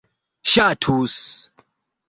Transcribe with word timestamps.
ŝatus 0.51 1.17